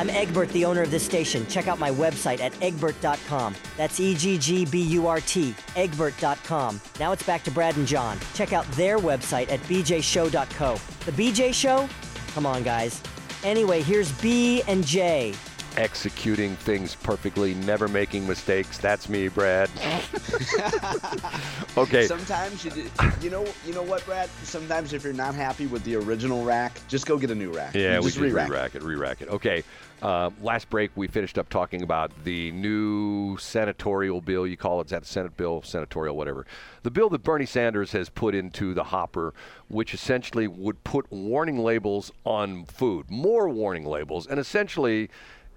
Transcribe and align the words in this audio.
I'm 0.00 0.08
Egbert, 0.08 0.48
the 0.52 0.64
owner 0.64 0.80
of 0.80 0.90
this 0.90 1.04
station. 1.04 1.46
Check 1.46 1.68
out 1.68 1.78
my 1.78 1.90
website 1.90 2.40
at 2.40 2.54
eggburt.com. 2.54 3.54
That's 3.76 4.00
E 4.00 4.14
G 4.14 4.38
G 4.38 4.64
B 4.64 4.80
U 4.80 5.06
R 5.06 5.20
T, 5.20 5.54
eggburt.com. 5.76 6.80
Now 6.98 7.12
it's 7.12 7.22
back 7.22 7.44
to 7.44 7.50
Brad 7.50 7.76
and 7.76 7.86
John. 7.86 8.18
Check 8.32 8.54
out 8.54 8.64
their 8.72 8.96
website 8.96 9.52
at 9.52 9.60
bjshow.co. 9.64 10.80
The 11.04 11.12
BJ 11.12 11.52
Show? 11.52 11.86
Come 12.32 12.46
on, 12.46 12.62
guys. 12.62 13.02
Anyway, 13.44 13.82
here's 13.82 14.10
B 14.22 14.62
and 14.62 14.86
J. 14.86 15.34
executing 15.76 16.56
things 16.56 16.94
perfectly, 16.94 17.54
never 17.54 17.88
making 17.88 18.26
mistakes. 18.26 18.78
That's 18.78 19.08
me, 19.08 19.28
Brad. 19.28 19.70
okay. 21.76 22.06
Sometimes 22.06 22.64
you, 22.64 22.70
do, 22.70 22.90
you 23.20 23.30
know, 23.30 23.46
you 23.66 23.72
know 23.72 23.82
what, 23.82 24.04
Brad? 24.06 24.28
Sometimes 24.42 24.92
if 24.92 25.04
you're 25.04 25.12
not 25.12 25.34
happy 25.34 25.66
with 25.66 25.84
the 25.84 25.96
original 25.96 26.44
rack, 26.44 26.80
just 26.88 27.06
go 27.06 27.18
get 27.18 27.30
a 27.30 27.34
new 27.34 27.52
rack. 27.52 27.74
Yeah, 27.74 27.98
we 27.98 28.06
just 28.06 28.18
re-rack. 28.18 28.48
re-rack 28.48 28.74
it, 28.74 28.82
re-rack 28.82 29.22
it. 29.22 29.28
Okay. 29.28 29.62
Uh, 30.02 30.30
last 30.40 30.70
break, 30.70 30.90
we 30.94 31.06
finished 31.06 31.36
up 31.36 31.48
talking 31.50 31.82
about 31.82 32.10
the 32.24 32.50
new 32.52 33.36
senatorial 33.36 34.20
bill. 34.20 34.46
You 34.46 34.56
call 34.56 34.80
it 34.80 34.86
is 34.86 34.90
that 34.92 35.04
Senate 35.04 35.36
bill, 35.36 35.62
senatorial, 35.62 36.16
whatever. 36.16 36.46
The 36.82 36.90
bill 36.90 37.10
that 37.10 37.22
Bernie 37.22 37.44
Sanders 37.44 37.92
has 37.92 38.08
put 38.08 38.34
into 38.34 38.72
the 38.72 38.84
hopper, 38.84 39.34
which 39.68 39.92
essentially 39.92 40.48
would 40.48 40.82
put 40.84 41.10
warning 41.12 41.58
labels 41.58 42.10
on 42.24 42.64
food, 42.64 43.10
more 43.10 43.50
warning 43.50 43.84
labels, 43.84 44.26
and 44.26 44.40
essentially, 44.40 45.10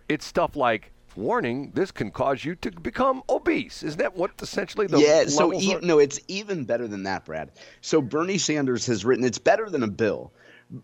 it's 0.10 0.26
stuff 0.26 0.56
like. 0.56 0.92
Warning: 1.16 1.72
This 1.76 1.92
can 1.92 2.10
cause 2.10 2.44
you 2.44 2.56
to 2.56 2.72
become 2.72 3.22
obese. 3.30 3.84
Isn't 3.84 4.00
that 4.00 4.16
what 4.16 4.32
essentially 4.42 4.88
the 4.88 4.98
yeah, 5.00 5.26
so 5.28 5.54
e- 5.54 5.78
no, 5.84 6.00
it's 6.00 6.20
even 6.28 6.66
better 6.66 6.88
than 6.88 7.04
that, 7.04 7.24
Brad. 7.24 7.52
So 7.82 8.02
Bernie 8.02 8.40
Sanders 8.40 8.88
has 8.88 9.06
written 9.06 9.24
it's 9.24 9.38
better 9.38 9.70
than 9.70 9.84
a 9.84 9.88
bill. 9.88 10.32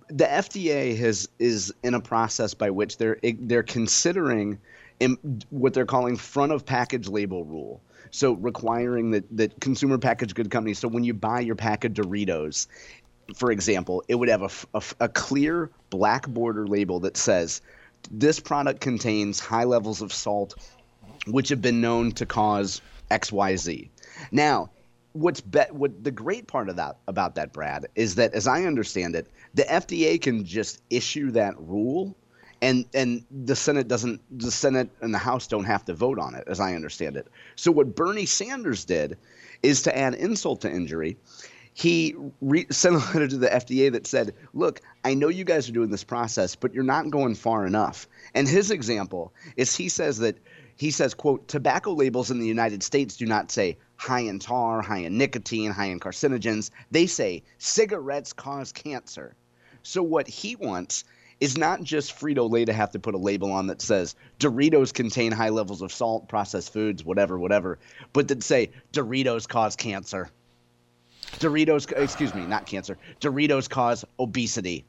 The 0.09 0.25
FDA 0.25 0.95
has 0.99 1.27
is 1.39 1.73
in 1.81 1.95
a 1.95 1.99
process 1.99 2.53
by 2.53 2.69
which 2.69 2.97
they're 2.97 3.17
they're 3.39 3.63
considering 3.63 4.59
what 5.49 5.73
they're 5.73 5.85
calling 5.85 6.15
front 6.15 6.51
of 6.51 6.65
package 6.65 7.07
label 7.07 7.43
rule. 7.43 7.81
So 8.11 8.33
requiring 8.33 9.11
that 9.11 9.25
that 9.37 9.59
consumer 9.61 9.97
packaged 9.97 10.35
good 10.35 10.51
companies. 10.51 10.79
So 10.79 10.87
when 10.87 11.03
you 11.03 11.13
buy 11.13 11.39
your 11.39 11.55
pack 11.55 11.85
of 11.85 11.93
Doritos, 11.93 12.67
for 13.35 13.51
example, 13.51 14.03
it 14.07 14.15
would 14.15 14.29
have 14.29 14.67
a 14.73 14.81
a 14.99 15.09
clear 15.09 15.69
black 15.89 16.27
border 16.27 16.67
label 16.67 16.99
that 17.01 17.17
says 17.17 17.61
this 18.11 18.39
product 18.39 18.81
contains 18.81 19.39
high 19.39 19.63
levels 19.63 20.01
of 20.01 20.13
salt, 20.13 20.55
which 21.27 21.49
have 21.49 21.61
been 21.61 21.81
known 21.81 22.11
to 22.13 22.25
cause 22.25 22.81
X, 23.11 23.31
Y, 23.31 23.55
Z. 23.55 23.89
Now, 24.31 24.69
what's 25.13 25.41
be- 25.41 25.59
what 25.71 26.03
the 26.03 26.11
great 26.11 26.47
part 26.47 26.69
of 26.69 26.75
that 26.77 26.97
about 27.07 27.35
that, 27.35 27.53
Brad, 27.53 27.87
is 27.95 28.15
that 28.15 28.33
as 28.33 28.47
I 28.47 28.63
understand 28.63 29.15
it, 29.15 29.27
the 29.53 29.63
FDA 29.63 30.21
can 30.21 30.45
just 30.45 30.81
issue 30.89 31.31
that 31.31 31.59
rule. 31.59 32.15
And 32.61 32.85
and 32.93 33.23
the 33.31 33.55
Senate 33.55 33.87
doesn't 33.87 34.21
the 34.37 34.51
Senate 34.51 34.89
and 35.01 35.13
the 35.13 35.19
House 35.19 35.47
don't 35.47 35.63
have 35.63 35.85
to 35.85 35.93
vote 35.93 36.19
on 36.19 36.35
it, 36.35 36.43
as 36.47 36.59
I 36.59 36.75
understand 36.75 37.15
it. 37.15 37.27
So 37.55 37.71
what 37.71 37.95
Bernie 37.95 38.25
Sanders 38.25 38.83
did 38.83 39.17
is 39.63 39.81
to 39.83 39.97
add 39.97 40.13
insult 40.13 40.61
to 40.61 40.71
injury 40.71 41.17
he 41.73 42.15
re- 42.41 42.67
sent 42.69 42.95
a 42.95 42.99
letter 42.99 43.27
to 43.27 43.37
the 43.37 43.53
FDA 43.53 43.91
that 43.91 44.07
said, 44.07 44.33
"Look, 44.53 44.81
I 45.03 45.13
know 45.13 45.29
you 45.29 45.43
guys 45.43 45.69
are 45.69 45.73
doing 45.73 45.91
this 45.91 46.03
process, 46.03 46.55
but 46.55 46.73
you're 46.73 46.83
not 46.83 47.09
going 47.09 47.35
far 47.35 47.65
enough." 47.65 48.07
And 48.33 48.47
his 48.47 48.71
example 48.71 49.33
is 49.55 49.75
he 49.75 49.89
says 49.89 50.17
that 50.19 50.37
he 50.75 50.91
says, 50.91 51.13
"quote 51.13 51.47
Tobacco 51.47 51.93
labels 51.93 52.31
in 52.31 52.39
the 52.39 52.47
United 52.47 52.83
States 52.83 53.17
do 53.17 53.25
not 53.25 53.51
say 53.51 53.77
high 53.97 54.21
in 54.21 54.39
tar, 54.39 54.81
high 54.81 54.99
in 54.99 55.17
nicotine, 55.17 55.71
high 55.71 55.85
in 55.85 55.99
carcinogens. 55.99 56.69
They 56.91 57.05
say 57.05 57.43
cigarettes 57.57 58.33
cause 58.33 58.71
cancer." 58.71 59.35
So 59.83 60.03
what 60.03 60.27
he 60.27 60.55
wants 60.55 61.03
is 61.39 61.57
not 61.57 61.83
just 61.83 62.17
Frito 62.19 62.49
Lay 62.49 62.65
to 62.65 62.73
have 62.73 62.91
to 62.91 62.99
put 62.99 63.15
a 63.15 63.17
label 63.17 63.51
on 63.51 63.67
that 63.67 63.81
says 63.81 64.15
Doritos 64.39 64.93
contain 64.93 65.31
high 65.31 65.49
levels 65.49 65.81
of 65.81 65.93
salt, 65.93 66.27
processed 66.27 66.73
foods, 66.73 67.03
whatever, 67.03 67.39
whatever, 67.39 67.79
but 68.11 68.27
that 68.27 68.43
say 68.43 68.71
Doritos 68.91 69.47
cause 69.47 69.75
cancer. 69.75 70.29
Doritos, 71.39 71.91
excuse 71.97 72.33
me, 72.33 72.45
not 72.45 72.65
cancer. 72.65 72.97
Doritos 73.21 73.69
cause 73.69 74.03
obesity. 74.19 74.85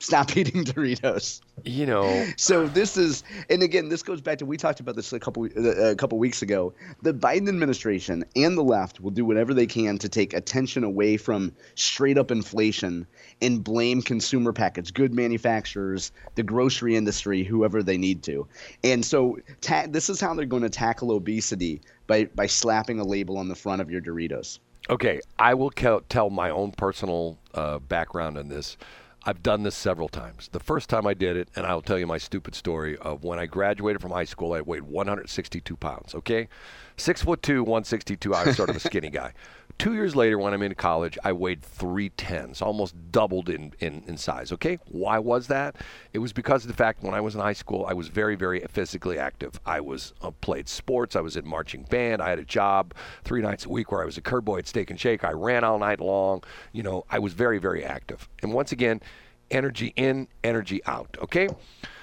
Stop 0.00 0.36
eating 0.36 0.64
Doritos. 0.64 1.40
You 1.64 1.86
know, 1.86 2.26
So 2.36 2.68
this 2.68 2.96
is, 2.96 3.24
and 3.50 3.64
again, 3.64 3.88
this 3.88 4.02
goes 4.04 4.20
back 4.20 4.38
to 4.38 4.46
we 4.46 4.56
talked 4.56 4.78
about 4.78 4.94
this 4.94 5.12
a 5.12 5.18
couple 5.18 5.44
uh, 5.44 5.90
a 5.90 5.96
couple 5.96 6.18
weeks 6.18 6.40
ago. 6.40 6.72
The 7.02 7.12
Biden 7.12 7.48
administration 7.48 8.24
and 8.36 8.56
the 8.56 8.62
left 8.62 9.00
will 9.00 9.10
do 9.10 9.24
whatever 9.24 9.52
they 9.52 9.66
can 9.66 9.98
to 9.98 10.08
take 10.08 10.34
attention 10.34 10.84
away 10.84 11.16
from 11.16 11.52
straight 11.74 12.16
up 12.16 12.30
inflation 12.30 13.06
and 13.42 13.64
blame 13.64 14.00
consumer 14.00 14.52
packaged 14.52 14.94
good 14.94 15.12
manufacturers, 15.12 16.12
the 16.36 16.44
grocery 16.44 16.94
industry, 16.94 17.42
whoever 17.42 17.82
they 17.82 17.98
need 17.98 18.22
to. 18.22 18.46
And 18.84 19.04
so 19.04 19.38
ta- 19.60 19.86
this 19.88 20.08
is 20.08 20.20
how 20.20 20.32
they're 20.34 20.46
going 20.46 20.62
to 20.62 20.70
tackle 20.70 21.10
obesity 21.10 21.80
by 22.06 22.26
by 22.36 22.46
slapping 22.46 23.00
a 23.00 23.04
label 23.04 23.36
on 23.36 23.48
the 23.48 23.56
front 23.56 23.82
of 23.82 23.90
your 23.90 24.00
Doritos. 24.00 24.60
Okay, 24.90 25.20
I 25.38 25.52
will 25.52 25.70
tell 25.70 26.30
my 26.30 26.48
own 26.48 26.72
personal 26.72 27.38
uh, 27.52 27.78
background 27.78 28.38
on 28.38 28.48
this. 28.48 28.78
I've 29.24 29.42
done 29.42 29.62
this 29.62 29.74
several 29.74 30.08
times. 30.08 30.48
The 30.52 30.60
first 30.60 30.88
time 30.88 31.06
I 31.06 31.12
did 31.12 31.36
it, 31.36 31.50
and 31.54 31.66
I'll 31.66 31.82
tell 31.82 31.98
you 31.98 32.06
my 32.06 32.16
stupid 32.16 32.54
story 32.54 32.96
of 32.98 33.24
when 33.24 33.38
I 33.38 33.44
graduated 33.44 34.00
from 34.00 34.12
high 34.12 34.24
school, 34.24 34.54
I 34.54 34.62
weighed 34.62 34.84
162 34.84 35.76
pounds. 35.76 36.14
Okay, 36.14 36.48
six 36.96 37.22
foot 37.22 37.42
two, 37.42 37.62
162. 37.62 38.34
I 38.34 38.46
was 38.46 38.56
sort 38.56 38.70
of 38.70 38.76
a 38.76 38.80
skinny 38.80 39.10
guy. 39.10 39.34
Two 39.78 39.94
years 39.94 40.16
later, 40.16 40.38
when 40.38 40.52
I'm 40.52 40.62
in 40.62 40.74
college, 40.74 41.16
I 41.22 41.30
weighed 41.30 41.62
310, 41.62 42.54
so 42.54 42.66
almost 42.66 42.96
doubled 43.12 43.48
in, 43.48 43.72
in, 43.78 44.02
in 44.08 44.16
size. 44.16 44.50
Okay, 44.50 44.80
why 44.86 45.20
was 45.20 45.46
that? 45.46 45.76
It 46.12 46.18
was 46.18 46.32
because 46.32 46.64
of 46.64 46.68
the 46.68 46.74
fact 46.74 47.04
when 47.04 47.14
I 47.14 47.20
was 47.20 47.36
in 47.36 47.40
high 47.40 47.52
school, 47.52 47.86
I 47.86 47.92
was 47.92 48.08
very, 48.08 48.34
very 48.34 48.58
physically 48.68 49.20
active. 49.20 49.60
I 49.64 49.80
was 49.80 50.14
uh, 50.20 50.32
played 50.32 50.68
sports. 50.68 51.14
I 51.14 51.20
was 51.20 51.36
in 51.36 51.46
marching 51.46 51.84
band. 51.84 52.20
I 52.20 52.28
had 52.28 52.40
a 52.40 52.44
job 52.44 52.92
three 53.22 53.40
nights 53.40 53.66
a 53.66 53.68
week 53.68 53.92
where 53.92 54.02
I 54.02 54.04
was 54.04 54.18
a 54.18 54.20
curb 54.20 54.44
boy 54.44 54.58
at 54.58 54.66
Steak 54.66 54.90
and 54.90 54.98
Shake. 54.98 55.22
I 55.22 55.30
ran 55.30 55.62
all 55.62 55.78
night 55.78 56.00
long. 56.00 56.42
You 56.72 56.82
know, 56.82 57.04
I 57.08 57.20
was 57.20 57.32
very, 57.32 57.58
very 57.58 57.84
active. 57.84 58.28
And 58.42 58.52
once 58.52 58.72
again, 58.72 59.00
energy 59.48 59.92
in, 59.94 60.26
energy 60.42 60.82
out. 60.86 61.16
Okay. 61.22 61.48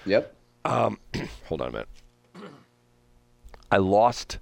Yep. 0.05 0.33
Um, 0.63 0.97
Hold 1.47 1.59
on 1.59 1.67
a 1.67 1.71
minute. 1.71 1.89
I 3.69 3.77
lost. 3.77 4.39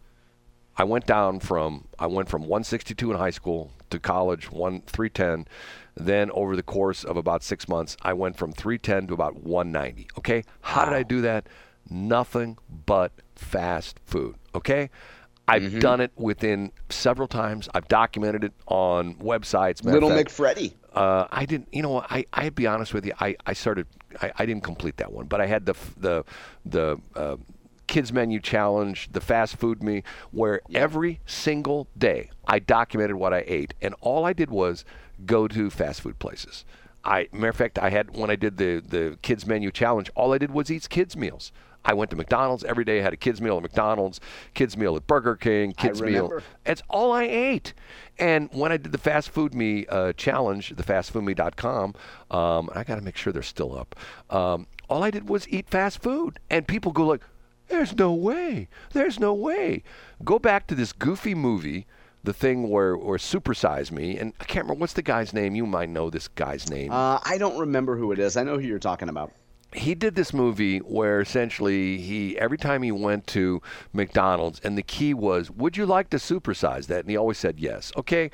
I 0.77 0.83
went 0.83 1.05
down 1.05 1.39
from 1.39 1.87
I 1.99 2.07
went 2.07 2.29
from 2.29 2.41
162 2.41 3.11
in 3.11 3.17
high 3.17 3.29
school 3.29 3.71
to 3.91 3.99
college, 3.99 4.51
one 4.51 4.81
310. 4.87 5.47
Then 5.95 6.31
over 6.31 6.55
the 6.55 6.63
course 6.63 7.03
of 7.03 7.17
about 7.17 7.43
six 7.43 7.67
months, 7.67 7.95
I 8.01 8.13
went 8.13 8.35
from 8.37 8.51
310 8.51 9.07
to 9.07 9.13
about 9.13 9.35
190. 9.43 10.07
Okay, 10.17 10.43
how 10.61 10.85
did 10.85 10.93
I 10.95 11.03
do 11.03 11.21
that? 11.21 11.47
Nothing 11.89 12.57
but 12.85 13.11
fast 13.35 13.99
food. 14.05 14.35
Okay, 14.55 14.89
I've 15.47 15.79
done 15.79 16.01
it 16.01 16.11
within 16.15 16.71
several 16.89 17.27
times. 17.27 17.69
I've 17.75 17.87
documented 17.87 18.43
it 18.43 18.53
on 18.65 19.15
websites. 19.15 19.83
Little 19.83 20.09
fact- 20.09 20.29
McFreddy. 20.29 20.73
uh, 20.93 21.27
I 21.31 21.45
didn't. 21.45 21.67
You 21.71 21.83
know, 21.83 21.89
what, 21.89 22.07
I 22.09 22.25
I'd 22.33 22.55
be 22.55 22.65
honest 22.65 22.93
with 22.95 23.05
you. 23.05 23.13
I 23.19 23.35
I 23.45 23.53
started. 23.53 23.85
I, 24.21 24.31
I 24.39 24.45
didn't 24.47 24.63
complete 24.63 24.97
that 24.97 25.11
one, 25.11 25.27
but 25.27 25.39
I 25.41 25.45
had 25.45 25.65
the 25.67 25.75
the 25.97 26.23
the 26.65 26.97
uh, 27.15 27.35
kids 27.87 28.11
menu 28.13 28.39
challenge, 28.39 29.09
the 29.11 29.21
fast 29.21 29.57
food 29.57 29.83
me, 29.83 30.03
where 30.31 30.61
every 30.73 31.19
single 31.25 31.87
day 31.97 32.29
I 32.45 32.59
documented 32.59 33.15
what 33.15 33.33
I 33.33 33.43
ate, 33.47 33.73
and 33.81 33.95
all 34.01 34.25
I 34.25 34.33
did 34.33 34.49
was 34.49 34.85
go 35.25 35.47
to 35.47 35.69
fast 35.69 36.01
food 36.01 36.19
places. 36.19 36.65
I 37.05 37.27
matter 37.31 37.49
of 37.49 37.55
fact, 37.55 37.77
I 37.79 37.89
had 37.89 38.15
when 38.15 38.29
I 38.29 38.35
did 38.35 38.57
the 38.57 38.81
the 38.85 39.17
kids 39.21 39.45
menu 39.45 39.71
challenge, 39.71 40.09
all 40.15 40.33
I 40.33 40.37
did 40.37 40.51
was 40.51 40.71
eat 40.71 40.87
kids 40.89 41.17
meals. 41.17 41.51
I 41.85 41.93
went 41.93 42.11
to 42.11 42.15
McDonald's 42.15 42.63
every 42.63 42.85
day. 42.85 42.99
Had 42.99 43.13
a 43.13 43.17
kids 43.17 43.41
meal 43.41 43.57
at 43.57 43.63
McDonald's, 43.63 44.19
kids 44.53 44.77
meal 44.77 44.95
at 44.95 45.05
Burger 45.05 45.35
King, 45.35 45.73
kids 45.73 46.01
meal. 46.01 46.41
That's 46.63 46.81
all 46.89 47.11
I 47.11 47.23
ate. 47.23 47.73
And 48.17 48.49
when 48.53 48.71
I 48.71 48.77
did 48.77 48.91
the 48.91 48.97
Fast 48.97 49.29
Food 49.31 49.53
Me 49.53 49.85
uh, 49.87 50.13
challenge, 50.13 50.73
the 50.75 50.83
fastfoodme.com, 50.83 51.95
um, 52.31 52.69
I 52.73 52.83
got 52.83 52.95
to 52.95 53.01
make 53.01 53.17
sure 53.17 53.33
they're 53.33 53.41
still 53.41 53.77
up. 53.77 53.95
Um, 54.29 54.67
all 54.87 55.03
I 55.03 55.11
did 55.11 55.27
was 55.27 55.47
eat 55.49 55.69
fast 55.69 56.01
food, 56.01 56.39
and 56.49 56.67
people 56.67 56.91
go 56.91 57.07
like, 57.07 57.21
"There's 57.73 57.95
no 57.97 58.13
way. 58.13 58.67
There's 58.93 59.19
no 59.19 59.33
way." 59.33 59.83
Go 60.23 60.37
back 60.39 60.67
to 60.67 60.75
this 60.75 60.93
goofy 60.93 61.33
movie, 61.35 61.85
the 62.23 62.33
thing 62.33 62.69
where 62.69 62.93
or 62.93 63.17
Supersize 63.17 63.91
Me, 63.91 64.17
and 64.17 64.33
I 64.39 64.43
can't 64.45 64.65
remember 64.65 64.81
what's 64.81 64.93
the 64.93 65.01
guy's 65.01 65.33
name. 65.33 65.55
You 65.55 65.65
might 65.65 65.89
know 65.89 66.09
this 66.09 66.27
guy's 66.27 66.69
name. 66.69 66.91
Uh, 66.91 67.19
I 67.25 67.37
don't 67.37 67.57
remember 67.59 67.97
who 67.97 68.11
it 68.11 68.19
is. 68.19 68.37
I 68.37 68.43
know 68.43 68.57
who 68.59 68.67
you're 68.67 68.79
talking 68.79 69.09
about. 69.09 69.31
he 69.73 69.95
did 69.95 70.13
this 70.13 70.33
movie 70.33 70.77
where 70.79 71.19
essentially 71.19 71.97
he 71.97 72.37
every 72.37 72.59
time 72.59 72.83
he 72.83 72.91
went 72.91 73.25
to 73.25 73.59
McDonald's 73.91 74.59
and 74.63 74.77
the 74.77 74.83
key 74.83 75.15
was 75.15 75.49
would 75.49 75.75
you 75.75 75.85
like 75.87 76.11
to 76.11 76.17
supersize 76.17 76.85
that 76.85 76.99
and 76.99 77.09
he 77.09 77.17
always 77.17 77.39
said 77.39 77.59
yes 77.59 77.91
okay 77.97 78.29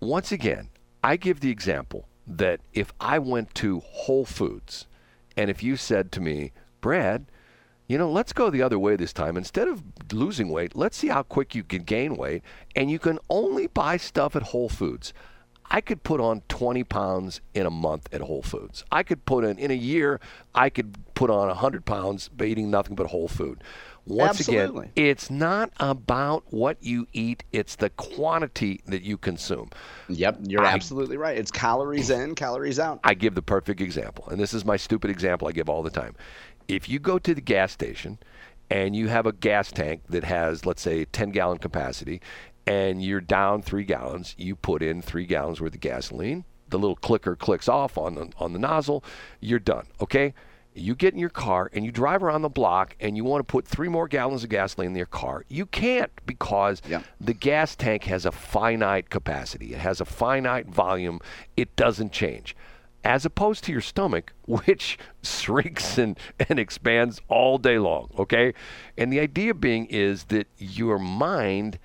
once 0.00 0.32
again 0.32 0.68
I 1.04 1.16
give 1.16 1.38
the 1.38 1.50
example 1.50 2.08
that 2.26 2.58
if 2.72 2.92
I 2.98 3.20
went 3.20 3.54
to 3.62 3.78
Whole 3.80 4.24
Foods 4.24 4.88
and 5.36 5.48
if 5.48 5.62
you 5.62 5.76
said 5.76 6.10
to 6.12 6.20
me 6.20 6.50
Brad 6.80 7.26
you 7.88 7.96
know, 7.96 8.10
let's 8.10 8.32
go 8.34 8.50
the 8.50 8.62
other 8.62 8.78
way 8.78 8.96
this 8.96 9.12
time. 9.12 9.36
Instead 9.36 9.66
of 9.66 9.82
losing 10.12 10.50
weight, 10.50 10.76
let's 10.76 10.96
see 10.96 11.08
how 11.08 11.22
quick 11.22 11.54
you 11.54 11.64
can 11.64 11.82
gain 11.82 12.16
weight. 12.16 12.42
And 12.76 12.90
you 12.90 12.98
can 12.98 13.18
only 13.30 13.66
buy 13.66 13.96
stuff 13.96 14.36
at 14.36 14.42
Whole 14.42 14.68
Foods. 14.68 15.14
I 15.70 15.80
could 15.80 16.02
put 16.02 16.20
on 16.20 16.42
20 16.48 16.84
pounds 16.84 17.40
in 17.54 17.66
a 17.66 17.70
month 17.70 18.08
at 18.12 18.20
Whole 18.20 18.42
Foods. 18.42 18.84
I 18.90 19.02
could 19.02 19.24
put 19.24 19.44
in, 19.44 19.58
in 19.58 19.70
a 19.70 19.74
year, 19.74 20.20
I 20.54 20.70
could 20.70 20.96
put 21.14 21.30
on 21.30 21.48
100 21.48 21.84
pounds 21.84 22.28
by 22.28 22.46
eating 22.46 22.70
nothing 22.70 22.94
but 22.94 23.06
whole 23.08 23.28
food. 23.28 23.62
Once 24.06 24.40
Absolutely. 24.40 24.86
again, 24.86 24.92
it's 24.96 25.30
not 25.30 25.70
about 25.78 26.42
what 26.50 26.82
you 26.82 27.06
eat, 27.12 27.44
it's 27.52 27.76
the 27.76 27.90
quantity 27.90 28.80
that 28.86 29.02
you 29.02 29.18
consume. 29.18 29.68
Yep, 30.08 30.38
you're 30.44 30.64
I- 30.64 30.72
absolutely 30.72 31.18
right. 31.18 31.36
It's 31.36 31.50
calories 31.50 32.08
in, 32.08 32.34
calories 32.34 32.78
out. 32.78 33.00
I 33.04 33.12
give 33.12 33.34
the 33.34 33.42
perfect 33.42 33.82
example, 33.82 34.26
and 34.28 34.40
this 34.40 34.54
is 34.54 34.64
my 34.64 34.78
stupid 34.78 35.10
example 35.10 35.46
I 35.46 35.52
give 35.52 35.68
all 35.68 35.82
the 35.82 35.90
time. 35.90 36.14
If 36.68 36.88
you 36.88 36.98
go 36.98 37.18
to 37.18 37.34
the 37.34 37.40
gas 37.40 37.72
station 37.72 38.18
and 38.70 38.94
you 38.94 39.08
have 39.08 39.26
a 39.26 39.32
gas 39.32 39.72
tank 39.72 40.02
that 40.10 40.24
has, 40.24 40.66
let's 40.66 40.82
say, 40.82 41.06
10 41.06 41.30
gallon 41.30 41.58
capacity, 41.58 42.20
and 42.66 43.02
you're 43.02 43.22
down 43.22 43.62
three 43.62 43.84
gallons, 43.84 44.34
you 44.36 44.54
put 44.54 44.82
in 44.82 45.00
three 45.00 45.24
gallons 45.24 45.60
worth 45.60 45.74
of 45.74 45.80
gasoline. 45.80 46.44
The 46.68 46.78
little 46.78 46.96
clicker 46.96 47.34
clicks 47.34 47.66
off 47.66 47.96
on 47.96 48.14
the, 48.14 48.30
on 48.36 48.52
the 48.52 48.58
nozzle. 48.58 49.02
You're 49.40 49.58
done. 49.58 49.86
Okay. 50.02 50.34
You 50.74 50.94
get 50.94 51.14
in 51.14 51.18
your 51.18 51.30
car 51.30 51.70
and 51.72 51.84
you 51.86 51.90
drive 51.90 52.22
around 52.22 52.42
the 52.42 52.50
block 52.50 52.94
and 53.00 53.16
you 53.16 53.24
want 53.24 53.40
to 53.40 53.50
put 53.50 53.66
three 53.66 53.88
more 53.88 54.06
gallons 54.06 54.44
of 54.44 54.50
gasoline 54.50 54.90
in 54.90 54.96
your 54.96 55.06
car. 55.06 55.44
You 55.48 55.64
can't 55.64 56.12
because 56.26 56.82
Yeah. 56.86 57.00
the 57.18 57.32
gas 57.32 57.74
tank 57.74 58.04
has 58.04 58.26
a 58.26 58.30
finite 58.30 59.08
capacity. 59.08 59.72
It 59.72 59.78
has 59.80 60.02
a 60.02 60.04
finite 60.04 60.66
volume. 60.66 61.20
It 61.56 61.74
doesn't 61.74 62.12
change. 62.12 62.54
As 63.04 63.24
opposed 63.24 63.64
to 63.64 63.72
your 63.72 63.80
stomach, 63.80 64.32
which 64.46 64.98
shrinks 65.22 65.98
and, 65.98 66.18
and 66.48 66.58
expands 66.58 67.20
all 67.28 67.58
day 67.58 67.78
long. 67.78 68.10
Okay? 68.18 68.54
And 68.96 69.12
the 69.12 69.20
idea 69.20 69.54
being 69.54 69.86
is 69.86 70.24
that 70.24 70.46
your 70.58 70.98
mind 70.98 71.78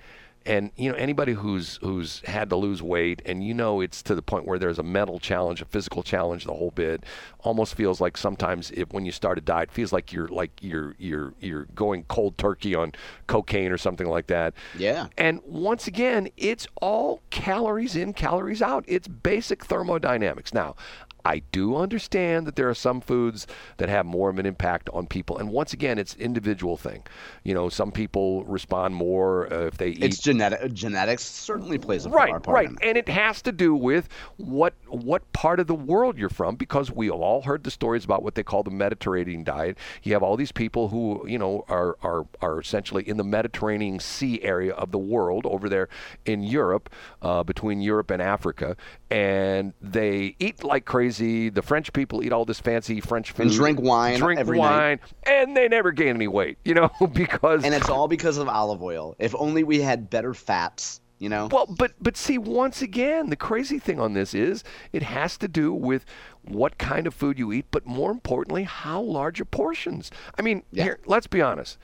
and 0.46 0.70
you 0.76 0.90
know 0.90 0.96
anybody 0.96 1.32
who's 1.32 1.76
who's 1.76 2.20
had 2.24 2.50
to 2.50 2.56
lose 2.56 2.82
weight 2.82 3.22
and 3.24 3.44
you 3.44 3.54
know 3.54 3.80
it's 3.80 4.02
to 4.02 4.14
the 4.14 4.22
point 4.22 4.46
where 4.46 4.58
there's 4.58 4.78
a 4.78 4.82
mental 4.82 5.18
challenge 5.18 5.62
a 5.62 5.64
physical 5.64 6.02
challenge 6.02 6.44
the 6.44 6.52
whole 6.52 6.70
bit 6.70 7.04
almost 7.40 7.74
feels 7.74 8.00
like 8.00 8.16
sometimes 8.16 8.70
if 8.72 8.92
when 8.92 9.04
you 9.04 9.12
start 9.12 9.38
a 9.38 9.40
diet 9.40 9.70
feels 9.70 9.92
like 9.92 10.12
you're 10.12 10.28
like 10.28 10.50
you're 10.60 10.94
you're 10.98 11.32
you're 11.40 11.64
going 11.74 12.04
cold 12.04 12.36
turkey 12.38 12.74
on 12.74 12.92
cocaine 13.26 13.72
or 13.72 13.78
something 13.78 14.08
like 14.08 14.26
that. 14.26 14.54
Yeah. 14.76 15.08
and 15.16 15.40
once 15.44 15.86
again 15.86 16.28
it's 16.36 16.66
all 16.80 17.22
calories 17.30 17.96
in 17.96 18.12
calories 18.12 18.62
out. 18.62 18.84
It's 18.86 19.08
basic 19.08 19.64
thermodynamics. 19.64 20.52
Now 20.52 20.76
I 21.24 21.40
do 21.52 21.76
understand 21.76 22.46
that 22.46 22.56
there 22.56 22.68
are 22.68 22.74
some 22.74 23.00
foods 23.00 23.46
that 23.78 23.88
have 23.88 24.06
more 24.06 24.30
of 24.30 24.38
an 24.38 24.46
impact 24.46 24.90
on 24.92 25.06
people, 25.06 25.38
and 25.38 25.50
once 25.50 25.72
again, 25.72 25.98
it's 25.98 26.14
individual 26.16 26.76
thing. 26.76 27.02
You 27.44 27.54
know, 27.54 27.68
some 27.68 27.92
people 27.92 28.44
respond 28.44 28.94
more 28.94 29.52
uh, 29.52 29.66
if 29.66 29.78
they 29.78 29.90
eat 29.90 30.04
It's 30.04 30.18
genetic. 30.18 30.72
Genetics 30.74 31.24
certainly 31.24 31.78
plays 31.78 32.06
a 32.06 32.10
right 32.10 32.42
part 32.42 32.46
right 32.46 32.70
it. 32.70 32.78
and 32.82 32.98
it 32.98 33.08
has 33.08 33.42
to 33.42 33.52
do 33.52 33.74
with 33.74 34.08
what 34.36 34.74
what 34.88 35.30
part 35.32 35.60
of 35.60 35.66
the 35.66 35.74
world 35.74 36.18
you're 36.18 36.28
from 36.28 36.56
because 36.56 36.90
we 36.90 37.06
have 37.06 37.14
all 37.14 37.42
heard 37.42 37.64
the 37.64 37.70
stories 37.70 38.04
about 38.04 38.22
what 38.22 38.34
they 38.34 38.42
call 38.42 38.62
the 38.62 38.70
mediterranean 38.70 39.44
diet 39.44 39.78
you 40.02 40.12
have 40.12 40.22
all 40.22 40.36
these 40.36 40.52
people 40.52 40.88
who 40.88 41.24
you 41.28 41.38
know 41.38 41.64
are 41.68 41.96
are, 42.02 42.26
are 42.40 42.60
essentially 42.60 43.06
in 43.08 43.16
the 43.16 43.24
mediterranean 43.24 43.98
sea 43.98 44.42
area 44.42 44.72
of 44.74 44.90
the 44.90 44.98
world 44.98 45.46
over 45.46 45.68
there 45.68 45.88
in 46.24 46.42
europe 46.42 46.90
uh, 47.22 47.42
between 47.42 47.80
europe 47.80 48.10
and 48.10 48.20
africa 48.20 48.76
and 49.10 49.72
they 49.80 50.34
eat 50.38 50.64
like 50.64 50.84
crazy 50.84 51.13
the 51.18 51.62
french 51.62 51.92
people 51.92 52.22
eat 52.22 52.32
all 52.32 52.44
this 52.44 52.60
fancy 52.60 53.00
french 53.00 53.32
food 53.32 53.46
And 53.46 53.50
drink 53.54 53.80
wine 53.80 54.18
drink 54.18 54.40
every 54.40 54.58
night. 54.58 54.68
wine 54.68 55.00
and 55.24 55.56
they 55.56 55.68
never 55.68 55.92
gain 55.92 56.14
any 56.16 56.28
weight 56.28 56.58
you 56.64 56.74
know 56.74 56.90
because 57.12 57.64
And 57.64 57.74
it's 57.74 57.88
all 57.88 58.08
because 58.08 58.36
of 58.38 58.48
olive 58.48 58.82
oil. 58.82 59.14
If 59.18 59.34
only 59.36 59.64
we 59.64 59.80
had 59.80 60.10
better 60.10 60.34
fats, 60.34 61.00
you 61.18 61.28
know? 61.28 61.48
Well, 61.50 61.66
but 61.66 61.92
but 62.00 62.16
see, 62.16 62.38
once 62.38 62.82
again, 62.82 63.30
the 63.30 63.36
crazy 63.36 63.78
thing 63.78 64.00
on 64.00 64.12
this 64.14 64.34
is 64.34 64.64
it 64.92 65.02
has 65.02 65.36
to 65.38 65.48
do 65.48 65.72
with 65.72 66.04
what 66.42 66.76
kind 66.78 67.06
of 67.06 67.14
food 67.14 67.38
you 67.38 67.52
eat, 67.52 67.66
but 67.70 67.86
more 67.86 68.10
importantly, 68.10 68.64
how 68.64 69.00
large 69.00 69.40
are 69.40 69.44
portions. 69.46 70.10
I 70.38 70.42
mean, 70.42 70.62
Yeah. 70.72 70.84
here, 70.84 70.98
let's 71.06 71.26
be 71.26 71.40
honest. 71.40 71.78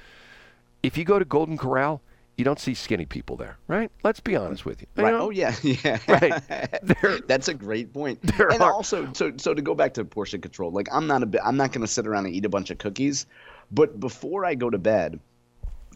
If 0.82 0.98
you 0.98 1.04
go 1.04 1.18
to 1.18 1.24
Golden 1.24 1.56
Corral, 1.56 2.02
you 2.40 2.44
don't 2.44 2.58
see 2.58 2.74
skinny 2.74 3.06
people 3.06 3.36
there, 3.36 3.56
right? 3.68 3.90
Let's 4.02 4.18
be 4.20 4.34
honest 4.34 4.64
with 4.66 4.80
you. 4.80 4.88
You 4.96 5.04
Right. 5.04 5.12
know? 5.12 5.26
Oh 5.26 5.30
yeah, 5.30 5.54
yeah. 5.62 5.98
Right. 6.08 6.42
There- 6.82 7.20
That's 7.28 7.48
a 7.48 7.54
great 7.54 7.92
point. 7.92 8.20
There 8.22 8.48
and 8.50 8.60
are- 8.62 8.72
also, 8.72 9.12
so 9.12 9.32
so 9.36 9.54
to 9.54 9.62
go 9.62 9.74
back 9.74 9.94
to 9.94 10.04
portion 10.04 10.40
control, 10.40 10.72
like 10.72 10.88
I'm 10.92 11.06
not 11.06 11.22
a 11.22 11.26
bit, 11.26 11.40
I'm 11.44 11.56
not 11.56 11.70
going 11.72 11.82
to 11.82 11.86
sit 11.92 12.06
around 12.06 12.26
and 12.26 12.34
eat 12.34 12.44
a 12.44 12.48
bunch 12.48 12.70
of 12.70 12.78
cookies, 12.78 13.26
but 13.70 14.00
before 14.00 14.44
I 14.44 14.54
go 14.56 14.68
to 14.70 14.78
bed, 14.78 15.20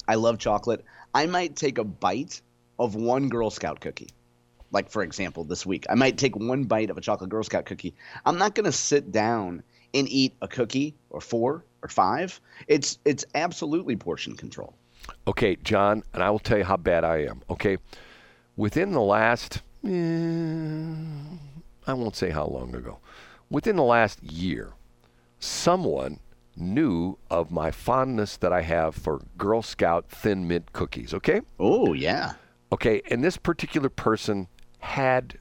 I 0.06 0.14
love 0.16 0.38
chocolate. 0.38 0.84
I 1.14 1.26
might 1.26 1.56
take 1.56 1.78
a 1.78 1.84
bite 1.84 2.40
of 2.78 2.94
one 2.94 3.28
Girl 3.28 3.50
Scout 3.50 3.80
cookie. 3.80 4.10
Like 4.70 4.90
for 4.90 5.02
example, 5.02 5.44
this 5.44 5.64
week, 5.64 5.86
I 5.88 5.94
might 5.94 6.18
take 6.18 6.36
one 6.36 6.64
bite 6.64 6.90
of 6.90 6.98
a 6.98 7.00
chocolate 7.00 7.30
Girl 7.30 7.42
Scout 7.44 7.64
cookie. 7.64 7.94
I'm 8.26 8.38
not 8.38 8.54
going 8.54 8.64
to 8.64 8.72
sit 8.72 9.10
down 9.12 9.62
and 9.94 10.08
eat 10.08 10.34
a 10.42 10.48
cookie 10.48 10.94
or 11.10 11.20
four 11.20 11.64
or 11.82 11.88
five. 11.88 12.40
It's 12.66 12.98
it's 13.04 13.24
absolutely 13.34 13.96
portion 13.96 14.36
control. 14.36 14.74
Okay, 15.26 15.56
John, 15.56 16.02
and 16.12 16.22
I 16.22 16.30
will 16.30 16.38
tell 16.38 16.58
you 16.58 16.64
how 16.64 16.76
bad 16.76 17.04
I 17.04 17.18
am. 17.24 17.42
Okay, 17.50 17.78
within 18.56 18.92
the 18.92 19.00
last, 19.00 19.62
eh, 19.84 21.36
I 21.86 21.92
won't 21.94 22.16
say 22.16 22.30
how 22.30 22.46
long 22.46 22.74
ago, 22.74 22.98
within 23.50 23.76
the 23.76 23.82
last 23.82 24.22
year, 24.22 24.72
someone 25.38 26.20
knew 26.56 27.18
of 27.30 27.50
my 27.50 27.70
fondness 27.70 28.36
that 28.36 28.52
I 28.52 28.62
have 28.62 28.94
for 28.94 29.22
Girl 29.36 29.60
Scout 29.62 30.08
Thin 30.08 30.46
Mint 30.46 30.72
cookies. 30.72 31.12
Okay, 31.14 31.40
Oh 31.58 31.92
yeah. 31.94 32.34
okay, 32.72 33.02
and 33.10 33.24
this 33.24 33.36
particular 33.36 33.88
person 33.88 34.48
had, 34.78 35.38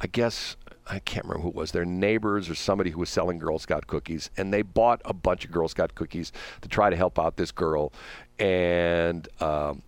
I 0.00 0.06
guess. 0.06 0.56
I 0.88 1.00
can't 1.00 1.24
remember 1.24 1.42
who 1.42 1.48
it 1.48 1.54
was, 1.54 1.72
their 1.72 1.84
neighbors 1.84 2.48
or 2.48 2.54
somebody 2.54 2.90
who 2.90 3.00
was 3.00 3.10
selling 3.10 3.38
Girl 3.38 3.58
Scout 3.58 3.86
cookies, 3.86 4.30
and 4.36 4.52
they 4.52 4.62
bought 4.62 5.02
a 5.04 5.12
bunch 5.12 5.44
of 5.44 5.50
Girl 5.50 5.68
Scout 5.68 5.94
cookies 5.94 6.32
to 6.62 6.68
try 6.68 6.90
to 6.90 6.96
help 6.96 7.18
out 7.18 7.36
this 7.36 7.50
girl. 7.50 7.92
And 8.38 9.28
um, 9.40 9.82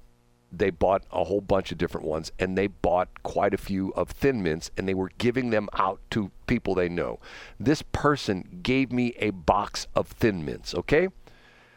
they 0.50 0.70
bought 0.70 1.04
a 1.12 1.24
whole 1.24 1.40
bunch 1.40 1.70
of 1.70 1.78
different 1.78 2.06
ones, 2.06 2.32
and 2.38 2.58
they 2.58 2.66
bought 2.66 3.22
quite 3.22 3.54
a 3.54 3.58
few 3.58 3.92
of 3.94 4.10
Thin 4.10 4.42
Mints, 4.42 4.70
and 4.76 4.88
they 4.88 4.94
were 4.94 5.10
giving 5.18 5.50
them 5.50 5.68
out 5.74 6.00
to 6.10 6.30
people 6.46 6.74
they 6.74 6.88
know. 6.88 7.20
This 7.60 7.82
person 7.82 8.60
gave 8.62 8.90
me 8.90 9.14
a 9.18 9.30
box 9.30 9.86
of 9.94 10.08
Thin 10.08 10.44
Mints, 10.44 10.74
okay? 10.74 11.08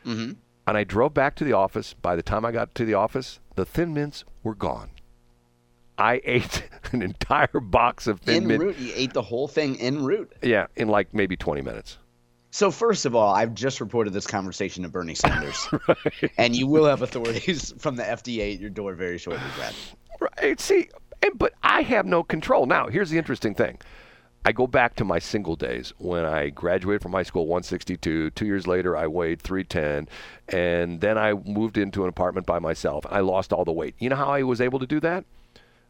Mm-hmm. 0.06 0.34
And 0.68 0.78
I 0.78 0.84
drove 0.84 1.14
back 1.14 1.36
to 1.36 1.44
the 1.44 1.54
office. 1.54 1.94
By 1.94 2.16
the 2.16 2.24
time 2.24 2.46
I 2.46 2.52
got 2.52 2.74
to 2.76 2.86
the 2.86 2.94
office, 2.94 3.40
the 3.56 3.66
Thin 3.66 3.94
Mints 3.94 4.24
were 4.42 4.56
gone. 4.56 4.90
I 6.02 6.20
ate 6.26 6.68
an 6.92 7.04
entire 7.04 7.60
box 7.60 8.08
of 8.08 8.20
Thin 8.22 8.44
En 8.44 8.48
Mint. 8.48 8.62
route, 8.62 8.78
you 8.80 8.92
ate 8.96 9.14
the 9.14 9.22
whole 9.22 9.48
thing 9.48 9.80
en 9.80 10.04
route. 10.04 10.34
Yeah, 10.42 10.68
in 10.76 10.88
like 10.88 11.14
maybe 11.14 11.38
20 11.38 11.62
minutes. 11.62 11.98
So 12.50 12.72
first 12.72 13.06
of 13.06 13.16
all, 13.16 13.34
I've 13.34 13.54
just 13.54 13.80
reported 13.80 14.12
this 14.12 14.28
conversation 14.28 14.84
to 14.84 14.90
Bernie 14.90 15.16
Sanders, 15.16 15.70
and 16.38 16.54
you 16.54 16.68
will 16.68 16.86
have 16.86 17.02
authorities 17.02 17.74
from 17.80 17.96
the 17.96 18.04
FDA 18.04 18.56
at 18.56 18.60
your 18.60 18.70
door 18.70 18.94
very 18.94 19.18
shortly, 19.18 19.48
Brad. 19.56 19.74
Right. 20.20 20.60
See, 20.60 20.90
and, 21.22 21.38
but 21.38 21.54
I 21.64 21.84
have 21.84 22.06
no 22.06 22.24
control. 22.24 22.66
Now, 22.66 22.88
here's 22.88 23.10
the 23.10 23.18
interesting 23.18 23.56
thing. 23.56 23.78
I 24.44 24.52
go 24.52 24.66
back 24.66 24.96
to 24.96 25.06
my 25.06 25.20
single 25.20 25.56
days 25.56 25.94
when 26.00 26.26
I 26.26 26.50
graduated 26.50 27.04
from 27.04 27.14
high 27.14 27.24
school 27.24 27.46
162. 27.46 28.32
Two 28.32 28.46
years 28.46 28.66
later, 28.66 28.98
I 28.98 29.06
weighed 29.06 29.40
310, 29.42 30.10
and 30.50 31.00
then 31.00 31.18
I 31.18 31.34
moved 31.34 31.78
into 31.78 32.04
an 32.04 32.10
apartment 32.10 32.48
by 32.48 32.58
myself. 32.58 33.06
I 33.08 33.20
lost 33.20 33.54
all 33.54 33.64
the 33.64 33.72
weight. 33.72 33.94
You 34.00 34.10
know 34.10 34.16
how 34.16 34.32
I 34.32 34.42
was 34.42 34.60
able 34.60 34.80
to 34.80 34.88
do 34.88 35.00
that? 35.02 35.26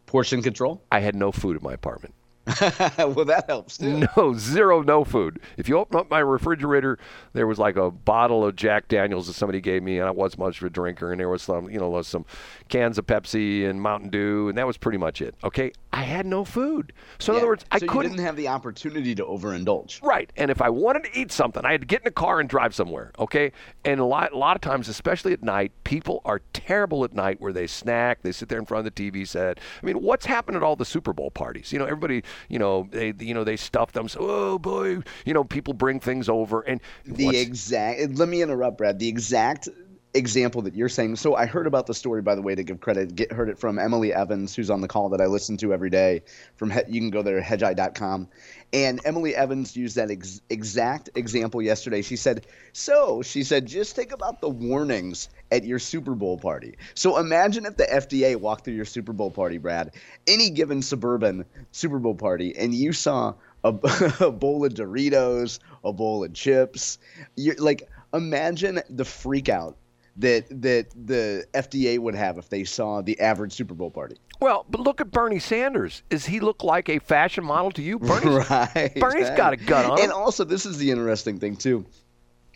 Portion 0.06 0.42
control? 0.42 0.84
I 0.92 1.00
had 1.00 1.16
no 1.16 1.32
food 1.32 1.58
in 1.58 1.64
my 1.64 1.74
apartment. 1.74 2.14
well, 2.98 3.26
that 3.26 3.46
helps 3.48 3.78
too. 3.78 4.08
No, 4.18 4.34
zero, 4.38 4.82
no 4.82 5.04
food. 5.04 5.40
If 5.58 5.68
you 5.68 5.78
open 5.78 6.00
up 6.00 6.10
my 6.10 6.20
refrigerator, 6.20 7.00
there 7.34 7.48
was 7.48 7.60
like 7.60 7.76
a 7.76 7.92
bottle 7.92 8.46
of 8.46 8.56
Jack 8.56 8.88
Daniels 8.88 9.28
that 9.28 9.34
somebody 9.34 9.62
gave 9.62 9.84
me, 9.84 10.00
and 10.00 10.08
I 10.08 10.12
wasn't 10.12 10.40
much 10.40 10.62
of 10.62 10.68
a 10.68 10.70
drinker, 10.70 11.12
and 11.12 11.20
there 11.20 11.30
was 11.30 11.42
some, 11.42 11.70
you 11.70 11.80
know, 11.80 12.02
some 12.02 12.26
cans 12.70 12.98
of 12.98 13.06
Pepsi 13.08 13.68
and 13.70 13.82
Mountain 13.82 14.10
Dew, 14.10 14.50
and 14.50 14.58
that 14.58 14.68
was 14.68 14.78
pretty 14.78 14.98
much 14.98 15.22
it. 15.22 15.36
Okay, 15.44 15.72
I 15.92 16.04
had 16.04 16.26
no 16.26 16.46
food. 16.46 16.94
So 17.20 17.34
in 17.34 17.38
other 17.38 17.48
words, 17.48 17.66
I 17.72 17.80
so 17.80 17.88
couldn't 17.88 18.12
didn't 18.12 18.26
have 18.26 18.36
the 18.36 18.48
opportunity 18.48 19.16
to 19.16 19.26
overindulge. 19.26 20.02
Right. 20.04 20.32
And 20.38 20.52
if 20.52 20.62
I 20.62 20.70
wanted 20.70 21.06
to 21.06 21.20
eat 21.20 21.32
something, 21.32 21.66
I 21.66 21.72
had 21.72 21.82
to 21.82 21.88
get 21.88 22.02
in 22.02 22.08
a 22.08 22.12
car 22.12 22.40
and 22.40 22.48
drive 22.48 22.76
somewhere. 22.76 23.12
Okay. 23.18 23.52
And 23.84 24.00
a 24.00 24.06
lot, 24.06 24.32
a 24.32 24.38
lot 24.38 24.56
of 24.56 24.62
times, 24.62 24.88
especially 24.88 25.34
at 25.34 25.44
night, 25.44 25.72
people 25.84 26.22
are 26.26 26.42
terrible 26.54 27.04
at 27.04 27.14
night 27.14 27.42
where 27.42 27.54
they 27.54 27.68
snack, 27.68 28.22
they 28.22 28.32
sit 28.32 28.50
there 28.50 28.60
in 28.60 28.66
front 28.66 28.86
of 28.86 28.94
the 28.94 29.12
TV 29.12 29.28
set. 29.28 29.60
I 29.82 29.86
mean, 29.86 30.02
what's 30.02 30.26
happened 30.26 30.58
at 30.58 30.64
all 30.64 30.76
the 30.76 30.86
Super 30.86 31.14
Bowl 31.14 31.32
parties? 31.32 31.72
You 31.72 31.80
know, 31.80 31.86
everybody, 31.86 32.24
you 32.50 32.60
know, 32.60 32.88
they, 32.92 33.14
you 33.20 33.34
know, 33.34 33.44
they 33.44 33.58
stuff 33.58 33.92
them. 33.92 34.08
So, 34.08 34.20
oh 34.22 34.60
boy, 34.60 35.00
you 35.26 35.34
know, 35.34 35.44
people 35.44 35.74
bring 35.74 36.00
things 36.00 36.30
over 36.30 36.62
and 36.62 36.82
The 37.06 37.38
exact. 37.38 38.16
Let 38.16 38.30
me 38.30 38.42
interrupt, 38.42 38.78
Brad. 38.78 39.00
The 39.00 39.08
exact 39.08 39.70
example 40.14 40.62
that 40.64 40.76
you're 40.76 40.90
saying. 40.90 41.16
So 41.16 41.36
I 41.36 41.46
heard 41.46 41.68
about 41.68 41.88
the 41.88 41.94
story, 41.94 42.22
by 42.22 42.36
the 42.36 42.42
way, 42.42 42.56
to 42.56 42.64
give 42.64 42.80
credit. 42.82 43.16
Get 43.16 43.32
heard 43.32 43.50
it 43.50 43.58
from 43.58 43.80
Emily 43.80 44.14
Evans, 44.14 44.56
who's 44.56 44.70
on 44.70 44.82
the 44.82 44.88
call 44.88 45.10
that 45.10 45.22
I 45.22 45.26
listen 45.26 45.58
to 45.58 45.74
every 45.74 45.90
day. 45.90 46.24
From 46.56 46.72
you 46.88 47.00
can 47.00 47.10
go 47.10 47.22
there 47.22 47.42
hedgeye.com, 47.42 48.28
and 48.74 49.00
Emily 49.06 49.36
Evans 49.36 49.76
used 49.76 49.96
that 49.96 50.12
ex- 50.12 50.42
exact 50.50 51.10
example 51.16 51.62
yesterday. 51.62 52.02
She 52.02 52.16
said, 52.16 52.46
"So 52.74 53.22
she 53.22 53.44
said, 53.44 53.66
just 53.66 53.96
think 53.96 54.12
about 54.12 54.42
the 54.42 54.50
warnings 54.50 55.30
at 55.52 55.64
your 55.64 55.80
Super 55.80 56.16
Bowl 56.16 56.38
party. 56.38 56.76
So 56.94 57.18
imagine 57.18 57.66
if 57.66 57.78
the 57.78 57.86
FDA 57.86 58.36
walked 58.36 58.66
through 58.66 58.76
your 58.76 58.86
Super 58.86 59.14
Bowl 59.14 59.32
party, 59.32 59.58
Brad, 59.58 59.94
any 60.28 60.50
given 60.50 60.82
suburban 60.82 61.46
Super 61.72 62.00
Bowl 62.00 62.16
party, 62.16 62.56
and 62.58 62.74
you 62.74 62.94
saw." 62.94 63.34
A, 63.64 63.70
a 64.20 64.32
bowl 64.32 64.66
of 64.66 64.74
Doritos, 64.74 65.60
a 65.84 65.94
bowl 65.94 66.24
of 66.24 66.34
chips. 66.34 66.98
You're 67.36 67.54
like, 67.58 67.88
imagine 68.12 68.82
the 68.90 69.06
freak 69.06 69.50
out 69.50 69.78
that 70.18 70.46
that 70.62 70.88
the 71.06 71.46
FDA 71.54 72.00
would 72.00 72.16
have 72.16 72.38
if 72.38 72.50
they 72.50 72.64
saw 72.64 73.02
the 73.02 73.20
average 73.20 73.54
Super 73.54 73.74
Bowl 73.74 73.92
party. 73.92 74.18
well, 74.40 74.66
but 74.70 74.82
look 74.82 75.00
at 75.02 75.12
Bernie 75.12 75.40
Sanders. 75.40 76.04
Does 76.10 76.26
he 76.26 76.40
look 76.40 76.64
like 76.64 76.90
a 76.90 77.00
fashion 77.00 77.44
model 77.44 77.72
to 77.72 77.82
you? 77.82 78.00
Bernie's, 78.00 78.50
right. 78.50 78.92
Bernie's 78.96 79.30
got 79.32 79.54
a 79.54 79.58
gun 79.58 79.86
on 79.86 79.98
him. 79.98 80.06
And 80.06 80.12
also, 80.12 80.44
this 80.44 80.66
is 80.66 80.78
the 80.78 80.92
interesting 80.92 81.40
thing 81.40 81.56
too. 81.56 81.86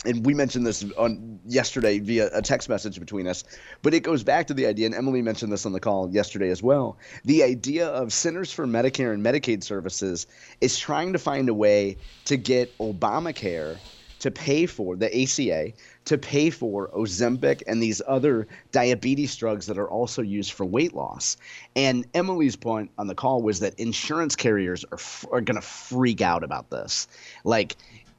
And 0.06 0.26
we 0.26 0.34
mentioned 0.34 0.66
this 0.66 0.86
on 0.98 1.40
yesterday 1.46 2.00
via 2.00 2.30
a 2.34 2.42
text 2.42 2.70
message 2.70 3.00
between 3.00 3.28
us, 3.28 3.44
but 3.82 3.94
it 3.94 4.02
goes 4.02 4.24
back 4.24 4.48
to 4.48 4.54
the 4.54 4.66
idea, 4.66 4.86
and 4.86 4.96
Emily 4.96 5.22
mentioned 5.22 5.52
this 5.52 5.66
on 5.66 5.74
the 5.74 5.80
call 5.80 6.10
yesterday 6.12 6.50
as 6.50 6.62
well. 6.62 6.98
The 7.24 7.44
idea 7.44 7.88
of 7.88 8.14
Centers 8.14 8.52
for 8.52 8.66
Medicare 8.66 9.14
and 9.14 9.24
Medicaid 9.24 9.64
Services 9.64 10.28
is 10.62 10.78
trying 10.78 11.14
to 11.14 11.20
find 11.20 11.50
a 11.50 11.54
way 11.54 11.98
to 12.26 12.38
get 12.38 12.78
Obamacare 12.80 13.78
to 14.20 14.32
pay 14.32 14.66
for 14.66 14.96
the 14.96 15.24
ACA 15.24 15.74
to 16.06 16.18
pay 16.18 16.50
for 16.50 16.90
Ozempic 16.90 17.62
and 17.68 17.82
these 17.82 18.02
other 18.08 18.48
diabetes 18.72 19.36
drugs 19.36 19.66
that 19.66 19.78
are 19.78 19.90
also 19.90 20.22
used 20.22 20.54
for 20.54 20.66
weight 20.66 20.94
loss. 20.94 21.36
And 21.76 22.06
Emily's 22.14 22.56
point 22.56 22.92
on 22.98 23.08
the 23.08 23.16
call 23.16 23.42
was 23.42 23.60
that 23.60 23.74
insurance 23.80 24.36
carriers 24.36 24.86
are 24.86 24.98
f- 24.98 25.26
are 25.32 25.42
going 25.42 25.60
to 25.60 25.66
freak 25.66 26.22
out 26.22 26.44
about 26.44 26.70
this. 26.70 27.08
Like 27.44 27.76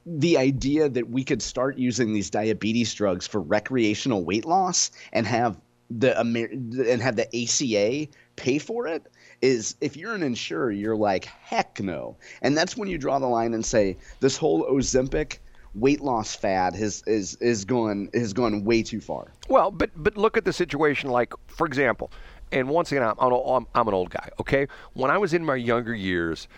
the 0.06 0.38
idea 0.38 0.88
that 0.88 1.10
we 1.10 1.24
could 1.24 1.42
start 1.42 1.76
using 1.78 2.14
these 2.14 2.30
diabetes 2.30 2.94
drugs 2.94 3.26
for 3.26 3.40
recreational 3.40 4.24
weight 4.24 4.44
loss 4.44 4.92
and 5.12 5.26
have 5.26 5.60
the 5.90 6.18
Amer- 6.18 6.50
and 6.88 7.02
have 7.02 7.16
the 7.16 7.26
ACA 7.36 8.08
pay 8.36 8.58
for 8.58 8.86
it 8.86 9.06
is 9.42 9.76
if 9.80 9.96
you're 9.96 10.14
an 10.14 10.22
insurer 10.22 10.70
you're 10.70 10.96
like 10.96 11.24
heck 11.24 11.80
no. 11.80 12.16
And 12.42 12.56
that's 12.56 12.76
when 12.76 12.88
you 12.88 12.98
draw 12.98 13.18
the 13.18 13.26
line 13.26 13.52
and 13.54 13.64
say 13.64 13.96
this 14.20 14.36
whole 14.36 14.64
Ozempic 14.64 15.38
weight 15.74 16.00
loss 16.00 16.34
fad 16.34 16.74
has 16.74 17.02
is 17.06 17.34
is 17.36 17.64
going 17.64 18.08
has 18.14 18.32
gone 18.32 18.64
way 18.64 18.82
too 18.82 19.00
far. 19.00 19.32
Well, 19.48 19.70
but 19.70 19.90
but 19.96 20.16
look 20.16 20.36
at 20.36 20.44
the 20.44 20.52
situation. 20.52 21.10
Like, 21.10 21.34
for 21.48 21.66
example, 21.66 22.10
and 22.52 22.68
once 22.68 22.90
again, 22.92 23.02
I'm, 23.02 23.18
I'm, 23.18 23.66
I'm 23.74 23.88
an 23.88 23.94
old 23.94 24.10
guy. 24.10 24.30
Okay, 24.40 24.66
when 24.94 25.10
I 25.10 25.18
was 25.18 25.34
in 25.34 25.44
my 25.44 25.56
younger 25.56 25.94
years, 25.94 26.48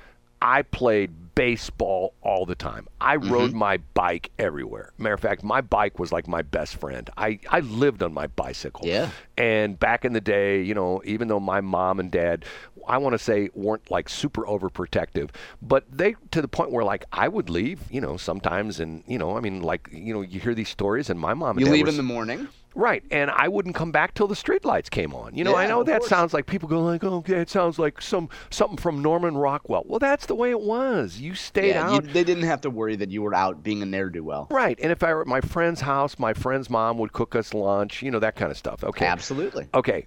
I 0.40 0.62
played 0.62 1.35
baseball 1.35 2.14
all 2.23 2.47
the 2.47 2.54
time. 2.54 2.87
I 3.00 3.16
Mm-hmm. 3.16 3.33
rode 3.33 3.52
my 3.52 3.78
bike 3.95 4.30
everywhere. 4.38 4.92
Matter 4.99 5.14
of 5.14 5.21
fact, 5.21 5.42
my 5.42 5.61
bike 5.61 5.99
was 5.99 6.12
like 6.12 6.26
my 6.28 6.42
best 6.42 6.76
friend. 6.76 7.09
I, 7.16 7.38
I 7.49 7.61
lived 7.61 8.02
on 8.02 8.12
my 8.12 8.26
bicycle. 8.26 8.87
Yeah. 8.87 9.11
And 9.37 9.78
back 9.78 10.04
in 10.04 10.12
the 10.12 10.21
day, 10.21 10.62
you 10.62 10.75
know, 10.75 11.00
even 11.04 11.28
though 11.28 11.40
my 11.40 11.61
mom 11.61 12.00
and 12.00 12.11
dad, 12.11 12.45
I 12.87 12.99
want 12.99 13.14
to 13.14 13.18
say, 13.18 13.50
weren't 13.54 13.90
like 13.90 14.09
super 14.09 14.42
overprotective, 14.45 15.30
but 15.62 15.85
they 15.90 16.16
to 16.33 16.40
the 16.42 16.49
point 16.49 16.71
where 16.73 16.85
like 16.85 17.04
I 17.12 17.28
would 17.28 17.50
leave, 17.50 17.83
you 17.90 18.00
know, 18.00 18.16
sometimes, 18.16 18.80
and 18.80 19.04
you 19.07 19.18
know, 19.18 19.37
I 19.37 19.40
mean, 19.40 19.62
like 19.62 19.88
you 19.92 20.12
know, 20.14 20.23
you 20.23 20.40
hear 20.40 20.54
these 20.54 20.71
stories, 20.71 21.11
and 21.11 21.18
my 21.21 21.35
mom 21.35 21.59
and 21.59 21.61
You 21.61 21.66
dad 21.66 21.73
leave 21.73 21.83
were 21.85 21.90
in 21.90 21.97
the 21.97 22.02
morning. 22.02 22.49
Right, 22.75 23.02
and 23.10 23.30
I 23.30 23.48
wouldn't 23.48 23.75
come 23.75 23.90
back 23.90 24.14
till 24.14 24.28
the 24.28 24.37
street 24.37 24.64
lights 24.64 24.88
came 24.88 25.12
on. 25.14 25.34
You 25.34 25.42
know, 25.42 25.56
I 25.56 25.66
know 25.66 25.82
that 25.82 26.00
course. 26.00 26.08
sounds 26.10 26.32
like 26.32 26.46
people 26.46 26.68
go 26.68 26.80
like, 26.84 27.02
"Oh, 27.02 27.25
yeah, 27.26 27.38
it 27.38 27.50
sounds 27.50 27.78
like 27.78 28.00
some 28.00 28.28
something 28.50 28.76
from 28.76 29.02
Norman 29.02 29.37
Rockwell." 29.37 29.82
Well, 29.87 29.98
that's 29.98 30.26
the 30.26 30.34
way 30.37 30.50
it 30.50 30.60
was. 30.60 31.18
You 31.18 31.34
stayed 31.34 31.70
Yeah, 31.70 31.90
you, 31.90 31.96
out. 31.96 32.04
they 32.12 32.22
didn't 32.22 32.44
have 32.44 32.60
to 32.60 32.70
worry 32.70 32.94
that 32.96 33.10
you 33.10 33.22
were 33.22 33.34
out 33.34 33.62
being 33.64 33.82
a 33.82 33.87
ne'er 33.87 34.10
do 34.10 34.22
well. 34.22 34.46
Right, 34.50 34.78
and 34.80 34.92
if 34.92 35.02
I 35.02 35.12
were 35.12 35.22
at 35.22 35.26
my 35.26 35.40
friend's 35.40 35.80
house, 35.80 36.18
my 36.18 36.34
friend's 36.34 36.70
mom 36.70 36.98
would 36.98 37.12
cook 37.12 37.34
us 37.34 37.52
lunch, 37.52 38.02
you 38.02 38.10
know, 38.12 38.20
that 38.20 38.37
kind 38.37 38.50
of 38.52 38.56
stuff. 38.58 38.84
Okay. 38.84 39.06
Absolutely. 39.06 39.66
Okay. 39.75 40.06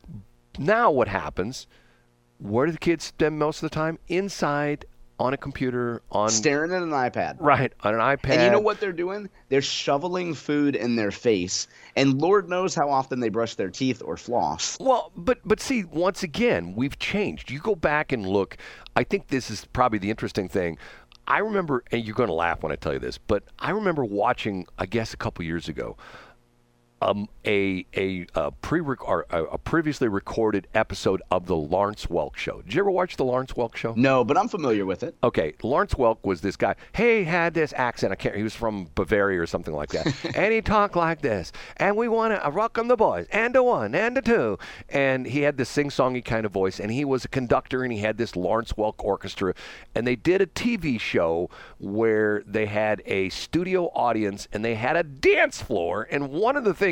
Now 0.58 0.92
what 0.92 1.08
happens? 1.10 1.68
Where 2.38 2.66
do 2.68 2.72
the 2.72 2.78
kids 2.78 3.04
spend 3.06 3.38
most 3.38 3.62
of 3.62 3.70
the 3.70 3.76
time? 3.76 4.00
Inside 4.08 4.86
on 5.22 5.34
a 5.34 5.38
computer 5.38 6.02
on 6.12 6.30
Staring 6.30 6.72
at 6.74 6.82
an 6.82 6.90
iPad. 6.90 7.38
right, 7.40 7.72
on 7.82 7.94
an 7.94 8.00
iPad. 8.00 8.32
And 8.32 8.44
you 8.44 8.50
know 8.50 8.60
what 8.60 8.80
they're 8.80 8.92
doing? 8.92 9.30
They're 9.50 9.62
shoveling 9.62 10.34
food 10.34 10.76
in 10.76 10.96
their 10.96 11.12
face, 11.12 11.68
and 11.96 12.20
Lord 12.20 12.50
knows 12.50 12.74
how 12.74 12.90
often 12.90 13.20
they 13.20 13.30
brush 13.30 13.56
their 13.56 13.70
teeth 13.70 14.02
or 14.04 14.18
floss. 14.18 14.78
Well, 14.80 15.12
but 15.16 15.40
but 15.46 15.60
see, 15.60 15.84
once 15.84 16.24
again, 16.24 16.74
we've 16.76 16.98
changed. 16.98 17.52
You 17.52 17.60
go 17.60 17.76
back 17.76 18.12
and 18.12 18.26
look. 18.26 18.58
I 18.96 19.04
think 19.04 19.28
this 19.28 19.52
is 19.52 19.66
probably 19.66 20.00
the 20.00 20.10
interesting 20.10 20.50
thing. 20.50 20.78
I 21.28 21.38
remember, 21.38 21.84
and 21.92 22.04
you're 22.04 22.16
going 22.16 22.28
to 22.28 22.34
laugh 22.34 22.64
when 22.64 22.72
I 22.72 22.76
tell 22.76 22.94
you 22.94 23.00
this, 23.00 23.18
but 23.20 23.44
I 23.60 23.72
remember 23.72 24.04
watching, 24.04 24.66
I 24.80 24.88
guess, 24.88 25.14
a 25.14 25.18
couple 25.18 25.46
years 25.46 25.70
ago, 25.70 25.96
um, 27.02 27.28
a 27.46 27.86
a, 27.96 28.28
uh, 28.36 28.48
a 28.48 28.52
pre 28.52 28.82
or 28.82 29.26
a, 29.30 29.44
a 29.44 29.58
previously 29.58 30.08
recorded 30.08 30.68
episode 30.74 31.22
of 31.32 31.48
the 31.48 31.56
Lawrence 31.56 32.06
Welk 32.08 32.36
Show. 32.36 32.62
Did 32.62 32.74
you 32.74 32.82
ever 32.82 32.92
watch 32.92 33.18
the 33.18 33.26
Lawrence 33.26 33.54
Welk 33.54 33.76
Show? 33.76 33.94
No, 33.96 34.24
but 34.24 34.38
I'm 34.38 34.48
familiar 34.48 34.86
with 34.86 35.04
it. 35.04 35.16
Okay, 35.24 35.54
Lawrence 35.64 35.96
Welk 35.96 36.18
was 36.24 36.42
this 36.42 36.56
guy. 36.56 36.76
He 36.96 37.24
had 37.24 37.54
this 37.54 37.74
accent. 37.76 38.12
I 38.12 38.16
can't. 38.16 38.36
He 38.36 38.44
was 38.44 38.56
from 38.56 38.90
Bavaria 38.96 39.42
or 39.42 39.48
something 39.48 39.74
like 39.74 39.90
that, 39.90 40.14
and 40.36 40.54
he 40.54 40.62
talked 40.62 40.96
like 40.96 41.22
this. 41.22 41.52
And 41.78 41.98
we 41.98 42.08
want 42.08 42.34
to 42.34 42.46
uh, 42.46 42.50
rock 42.52 42.78
'em 42.78 42.88
the 42.88 42.96
boys, 42.96 43.28
and 43.32 43.56
a 43.56 43.64
one, 43.64 43.96
and 43.96 44.18
a 44.18 44.22
two. 44.22 44.60
And 44.90 45.26
he 45.26 45.42
had 45.42 45.58
this 45.58 45.70
sing-songy 45.70 46.24
kind 46.24 46.46
of 46.46 46.52
voice. 46.52 46.80
And 46.80 46.92
he 46.92 47.06
was 47.06 47.26
a 47.26 47.28
conductor, 47.28 47.84
and 47.84 47.92
he 47.92 48.00
had 48.00 48.18
this 48.18 48.36
Lawrence 48.36 48.74
Welk 48.74 48.96
orchestra. 49.00 49.54
And 49.96 50.06
they 50.06 50.16
did 50.16 50.42
a 50.42 50.48
TV 50.48 51.00
show 51.00 51.50
where 51.80 52.44
they 52.46 52.68
had 52.68 53.02
a 53.06 53.30
studio 53.30 53.88
audience, 53.96 54.48
and 54.54 54.64
they 54.64 54.76
had 54.76 54.96
a 54.96 55.04
dance 55.04 55.62
floor. 55.62 56.08
And 56.12 56.30
one 56.30 56.56
of 56.56 56.64
the 56.64 56.74
things 56.74 56.91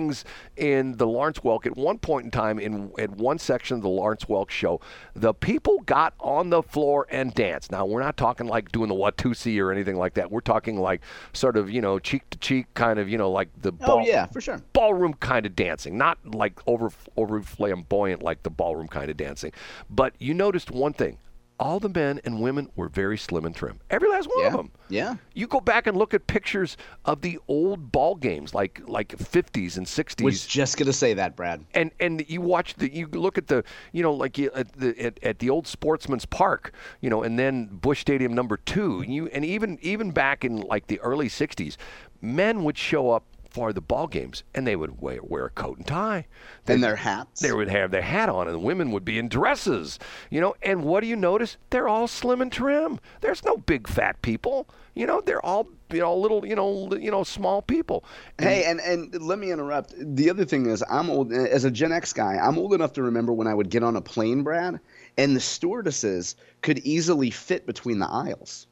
in 0.57 0.97
the 0.97 1.05
Lawrence 1.05 1.39
Welk 1.39 1.65
at 1.65 1.75
one 1.75 1.97
point 1.97 2.25
in 2.25 2.31
time, 2.31 2.59
in 2.59 2.91
at 2.97 3.11
one 3.11 3.37
section 3.37 3.75
of 3.77 3.83
the 3.83 3.89
Lawrence 3.89 4.25
Welk 4.25 4.49
show, 4.49 4.79
the 5.15 5.33
people 5.33 5.79
got 5.85 6.13
on 6.19 6.49
the 6.49 6.63
floor 6.63 7.05
and 7.09 7.33
danced. 7.33 7.71
Now 7.71 7.85
we're 7.85 8.01
not 8.01 8.17
talking 8.17 8.47
like 8.47 8.71
doing 8.71 8.89
the 8.89 8.95
Watusi 8.95 9.59
or 9.59 9.71
anything 9.71 9.97
like 9.97 10.13
that. 10.15 10.31
We're 10.31 10.39
talking 10.41 10.79
like 10.79 11.01
sort 11.33 11.57
of 11.57 11.69
you 11.69 11.81
know 11.81 11.99
cheek 11.99 12.29
to 12.29 12.37
cheek 12.37 12.65
kind 12.73 12.99
of 12.99 13.09
you 13.09 13.17
know 13.17 13.29
like 13.31 13.49
the 13.61 13.73
Oh 13.81 13.99
yeah, 13.99 14.25
for 14.27 14.41
sure. 14.41 14.61
ballroom 14.73 15.13
kind 15.15 15.45
of 15.45 15.55
dancing, 15.55 15.97
not 15.97 16.17
like 16.25 16.59
over 16.67 16.89
over 17.17 17.41
flamboyant 17.41 18.21
like 18.23 18.43
the 18.43 18.49
ballroom 18.49 18.87
kind 18.87 19.09
of 19.09 19.17
dancing. 19.17 19.51
But 19.89 20.13
you 20.19 20.33
noticed 20.33 20.71
one 20.71 20.93
thing. 20.93 21.17
All 21.59 21.79
the 21.79 21.89
men 21.89 22.21
and 22.23 22.41
women 22.41 22.69
were 22.75 22.87
very 22.87 23.17
slim 23.17 23.45
and 23.45 23.53
trim. 23.53 23.79
Every 23.89 24.09
last 24.09 24.29
one 24.33 24.45
of 24.45 24.53
them. 24.53 24.71
Yeah. 24.87 25.15
You 25.33 25.45
go 25.45 25.59
back 25.59 25.87
and 25.87 25.97
look 25.97 26.13
at 26.13 26.25
pictures 26.25 26.77
of 27.03 27.21
the 27.21 27.37
old 27.49 27.91
ball 27.91 28.15
games, 28.15 28.53
like 28.53 28.81
like 28.87 29.09
50s 29.09 29.75
and 29.77 29.85
60s 29.85 30.23
Was 30.23 30.45
just 30.47 30.77
gonna 30.77 30.93
say 30.93 31.13
that, 31.15 31.35
Brad. 31.35 31.65
and 31.73 31.91
and 31.99 32.23
you 32.29 32.39
watch 32.39 32.75
the 32.75 32.93
you 32.93 33.07
look 33.07 33.37
at 33.37 33.47
the 33.47 33.63
you 33.91 34.01
know 34.01 34.13
like 34.13 34.37
you, 34.37 34.49
at 34.55 34.71
the 34.73 34.97
at, 34.99 35.19
at 35.21 35.39
the 35.39 35.49
old 35.49 35.67
Sportsman's 35.67 36.25
Park 36.25 36.73
you 37.01 37.09
know 37.09 37.23
and 37.23 37.37
then 37.37 37.65
Busch 37.65 37.99
Stadium 37.99 38.33
number 38.33 38.57
two 38.57 39.01
and 39.01 39.13
you 39.13 39.27
and 39.27 39.43
even 39.43 39.77
even 39.81 40.11
back 40.11 40.45
in 40.45 40.61
like 40.61 40.87
the 40.87 40.99
early 41.01 41.27
'60s, 41.27 41.75
men 42.21 42.63
would 42.63 42.77
show 42.77 43.11
up 43.11 43.25
for 43.49 43.73
the 43.73 43.81
ball 43.81 44.07
games 44.07 44.43
and 44.53 44.65
they 44.65 44.75
would 44.75 45.01
wear, 45.01 45.19
wear 45.21 45.45
a 45.45 45.49
coat 45.49 45.77
and 45.77 45.87
tie. 45.87 46.25
They, 46.65 46.75
And 46.75 46.83
their 46.83 46.95
hats. 46.95 47.41
they 47.41 47.51
would 47.51 47.69
have 47.69 47.91
their 47.91 48.01
hat 48.01 48.29
on 48.29 48.47
and 48.47 48.53
the 48.55 48.59
women 48.59 48.91
would 48.91 49.05
be 49.05 49.17
in 49.17 49.27
dresses, 49.29 49.99
you 50.29 50.39
know. 50.39 50.55
And 50.61 50.83
what 50.83 51.01
do 51.01 51.07
you 51.07 51.15
notice? 51.15 51.57
They're 51.69 51.87
all 51.87 52.07
slim 52.07 52.41
and 52.41 52.51
trim. 52.51 52.99
There's 53.21 53.43
no 53.43 53.57
big 53.57 53.87
fat 53.87 54.21
people, 54.21 54.67
you 54.93 55.05
know. 55.05 55.21
They're 55.21 55.43
all 55.45 55.67
you 55.91 55.99
know 55.99 56.15
little 56.15 56.45
you 56.45 56.55
know 56.55 56.93
you 56.93 57.09
know 57.09 57.23
small 57.23 57.61
people. 57.61 58.03
And 58.37 58.47
Hey, 58.47 58.63
and, 58.65 58.79
and 58.79 59.21
let 59.21 59.39
me 59.39 59.51
interrupt. 59.51 59.93
The 59.97 60.29
other 60.29 60.45
thing 60.45 60.67
is, 60.67 60.83
I'm 60.89 61.09
old 61.09 61.33
as 61.33 61.63
a 61.63 61.71
Gen 61.71 61.91
X 61.91 62.13
guy. 62.13 62.35
I'm 62.35 62.57
old 62.57 62.73
enough 62.73 62.93
to 62.93 63.03
remember 63.03 63.33
when 63.33 63.47
I 63.47 63.53
would 63.53 63.69
get 63.69 63.83
on 63.83 63.95
a 63.95 64.01
plane, 64.01 64.43
Brad, 64.43 64.79
and 65.17 65.35
the 65.35 65.39
stewardesses 65.39 66.35
could 66.61 66.79
easily 66.79 67.31
fit 67.31 67.65
between 67.65 67.99
the 67.99 68.07
aisles. 68.07 68.67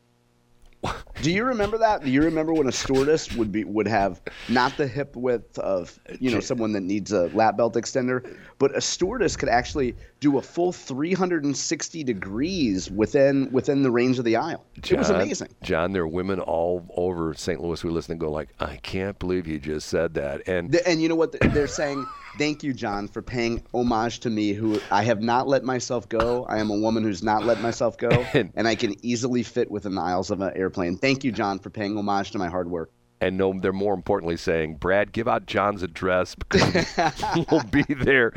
Do 1.24 1.32
you 1.32 1.44
remember 1.46 1.80
that? 1.80 2.04
Do 2.04 2.12
you 2.12 2.22
remember 2.22 2.54
when 2.54 2.68
a 2.68 2.72
stewardess 2.72 3.34
would 3.36 3.52
be 3.52 3.64
would 3.64 3.88
have 3.88 4.22
not 4.50 4.78
the 4.78 4.88
hip 4.88 5.16
width 5.16 5.58
of 5.58 6.00
you 6.20 6.30
know 6.30 6.40
someone 6.40 6.74
that 6.74 6.82
needs 6.82 7.12
a 7.12 7.28
lap 7.30 7.58
belt 7.58 7.74
extender, 7.74 8.38
but 8.60 8.76
a 8.78 8.82
stewardess 8.82 9.36
could 9.36 9.50
actually 9.50 9.96
do 10.20 10.38
a 10.38 10.42
full 10.42 10.72
360 10.72 12.04
degrees 12.04 12.92
within 12.92 13.52
within 13.52 13.82
the 13.82 13.90
range 13.92 14.20
of 14.20 14.26
the 14.26 14.36
aisle. 14.36 14.64
John, 14.82 14.96
it 14.96 15.00
was 15.00 15.10
amazing. 15.10 15.48
John, 15.64 15.92
there 15.94 16.04
are 16.04 16.08
women 16.08 16.40
all 16.40 16.86
over 16.96 17.34
St. 17.34 17.60
Louis 17.62 17.82
who 17.82 17.90
listen 17.90 18.12
and 18.12 18.22
go 18.22 18.30
like, 18.32 18.50
"I 18.60 18.76
can't 18.78 19.18
believe 19.18 19.48
you 19.48 19.58
just 19.60 19.90
said 19.90 20.14
that." 20.14 20.48
And 20.48 20.72
The- 20.72 20.88
and 20.88 21.02
you 21.02 21.10
know 21.10 21.16
what 21.16 21.32
they're 21.40 21.68
saying? 21.68 22.06
Thank 22.38 22.64
you, 22.64 22.74
John, 22.74 23.08
for 23.08 23.22
paying 23.22 23.64
homage 23.74 24.20
to 24.22 24.30
me, 24.30 24.54
who 24.54 24.80
I 24.92 25.04
have 25.04 25.22
not 25.22 25.48
let 25.48 25.64
myself 25.64 26.08
go. 26.08 26.46
I 26.46 26.60
am 26.60 26.70
a 26.70 26.78
woman 26.78 27.04
who's 27.04 27.24
not 27.24 27.46
let 27.46 27.62
myself 27.62 27.98
go, 27.98 28.10
And- 28.34 28.68
I 28.68 28.76
can 28.76 28.96
easily 29.04 29.44
fit 29.44 29.72
within 29.72 29.96
the 29.96 30.02
aisles 30.02 30.30
of 30.30 30.42
an 30.42 30.52
airplane. 30.56 30.98
Thank 30.98 31.24
you, 31.24 31.32
John, 31.32 31.58
for 31.60 31.70
paying 31.70 31.98
homage 31.98 32.32
to 32.32 32.38
my 32.38 32.48
hard 32.50 32.70
work. 32.70 32.92
And 33.20 33.36
no, 33.36 33.52
they're 33.60 33.74
more 33.74 33.96
importantly 33.96 34.38
saying, 34.38 34.76
"Brad, 34.76 35.12
give 35.12 35.28
out 35.28 35.48
John's 35.48 35.82
address 35.82 36.36
because 36.36 36.86
we'll 37.52 37.64
be 37.64 37.84
there. 37.84 38.32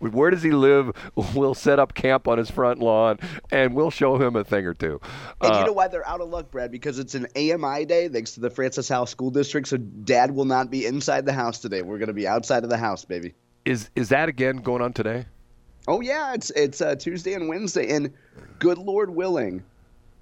Where 0.00 0.30
does 0.30 0.42
he 0.42 0.50
live? 0.50 0.92
We'll 1.34 1.54
set 1.54 1.78
up 1.78 1.94
camp 1.94 2.28
on 2.28 2.36
his 2.36 2.50
front 2.50 2.78
lawn, 2.78 3.18
and 3.50 3.74
we'll 3.74 3.90
show 3.90 4.16
him 4.20 4.36
a 4.36 4.44
thing 4.44 4.66
or 4.66 4.74
two. 4.74 5.00
And 5.40 5.54
Uh, 5.54 5.58
you 5.60 5.64
know 5.66 5.72
why 5.72 5.88
they're 5.88 6.06
out 6.06 6.20
of 6.20 6.28
luck, 6.28 6.50
Brad? 6.50 6.70
Because 6.70 6.98
it's 6.98 7.14
an 7.14 7.26
AMI 7.36 7.86
day 7.86 8.08
thanks 8.08 8.32
to 8.32 8.40
the 8.40 8.50
Francis 8.50 8.88
Howell 8.88 9.06
School 9.06 9.30
District. 9.30 9.66
So 9.66 9.78
Dad 9.78 10.32
will 10.32 10.44
not 10.44 10.70
be 10.70 10.84
inside 10.84 11.24
the 11.24 11.32
house 11.32 11.58
today. 11.58 11.80
We're 11.80 11.98
going 11.98 12.08
to 12.08 12.12
be 12.12 12.28
outside 12.28 12.64
of 12.64 12.70
the 12.70 12.76
house, 12.76 13.06
baby. 13.06 13.34
is 13.64 13.90
is 13.96 14.10
that 14.10 14.28
again 14.28 14.58
going 14.58 14.82
on 14.82 14.92
today? 14.92 15.24
Oh 15.88 16.00
yeah, 16.02 16.34
it's 16.34 16.50
it's 16.50 16.80
uh, 16.82 16.94
Tuesday 16.96 17.32
and 17.32 17.48
Wednesday, 17.48 17.88
and 17.94 18.12
good 18.58 18.78
Lord 18.78 19.10
willing, 19.10 19.64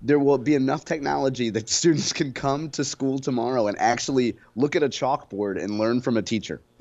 there 0.03 0.19
will 0.19 0.39
be 0.39 0.55
enough 0.55 0.85
technology 0.85 1.51
that 1.51 1.69
students 1.81 2.13
can 2.13 2.33
come 2.33 2.71
to 2.71 2.85
school 2.85 3.19
tomorrow 3.19 3.67
and 3.67 3.79
actually 3.79 4.37
look 4.57 4.77
at 4.77 4.83
a 4.83 4.89
chalkboard 4.89 5.63
and 5.63 5.79
learn 5.79 6.01
from 6.01 6.17
a 6.17 6.23
teacher. 6.23 6.61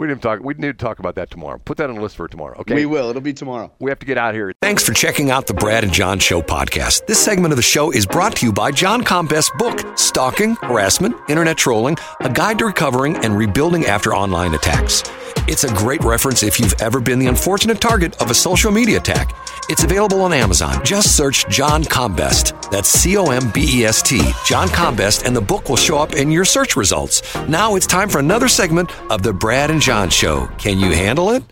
We 0.00 0.06
didn't 0.06 0.22
talk. 0.22 0.40
We 0.40 0.54
need 0.54 0.68
to 0.68 0.72
talk 0.72 0.98
about 0.98 1.16
that 1.16 1.30
tomorrow. 1.30 1.60
Put 1.62 1.76
that 1.76 1.90
on 1.90 1.96
the 1.96 2.00
list 2.00 2.16
for 2.16 2.26
tomorrow. 2.26 2.58
Okay. 2.60 2.74
We 2.74 2.86
will. 2.86 3.10
It'll 3.10 3.20
be 3.20 3.34
tomorrow. 3.34 3.70
We 3.80 3.90
have 3.90 3.98
to 3.98 4.06
get 4.06 4.16
out 4.16 4.32
here. 4.32 4.54
Thanks 4.62 4.82
for 4.82 4.94
checking 4.94 5.30
out 5.30 5.46
the 5.46 5.52
Brad 5.52 5.84
and 5.84 5.92
John 5.92 6.18
Show 6.18 6.40
podcast. 6.40 7.04
This 7.04 7.22
segment 7.22 7.52
of 7.52 7.58
the 7.58 7.62
show 7.62 7.90
is 7.92 8.06
brought 8.06 8.36
to 8.36 8.46
you 8.46 8.52
by 8.52 8.70
John 8.70 9.04
Combest's 9.04 9.50
book, 9.58 9.98
Stalking, 9.98 10.56
Harassment, 10.62 11.14
Internet 11.28 11.58
Trolling, 11.58 11.98
A 12.20 12.30
Guide 12.30 12.60
to 12.60 12.64
Recovering 12.64 13.16
and 13.18 13.36
Rebuilding 13.36 13.84
After 13.84 14.14
Online 14.14 14.54
Attacks. 14.54 15.02
It's 15.46 15.64
a 15.64 15.74
great 15.74 16.02
reference 16.02 16.42
if 16.42 16.58
you've 16.58 16.80
ever 16.80 17.00
been 17.00 17.18
the 17.18 17.26
unfortunate 17.26 17.80
target 17.80 18.20
of 18.22 18.30
a 18.30 18.34
social 18.34 18.72
media 18.72 18.96
attack. 18.98 19.34
It's 19.68 19.84
available 19.84 20.22
on 20.22 20.32
Amazon. 20.32 20.84
Just 20.84 21.16
search 21.16 21.46
John 21.48 21.84
Combest. 21.84 22.54
That's 22.70 22.88
C 22.88 23.16
O 23.16 23.26
M 23.26 23.50
B 23.52 23.80
E 23.80 23.84
S 23.84 24.02
T, 24.02 24.20
John 24.44 24.68
Combest, 24.68 25.26
and 25.26 25.36
the 25.36 25.40
book 25.40 25.68
will 25.68 25.76
show 25.76 25.98
up 25.98 26.14
in 26.14 26.30
your 26.30 26.44
search 26.44 26.76
results. 26.76 27.22
Now 27.48 27.76
it's 27.76 27.86
time 27.86 28.08
for 28.08 28.18
another 28.18 28.48
segment 28.48 28.90
of 29.10 29.22
the 29.22 29.32
Brad 29.32 29.70
and 29.70 29.80
John 29.90 30.08
Show. 30.08 30.46
Can 30.56 30.78
you 30.78 30.92
handle 30.92 31.30
it? 31.30 31.50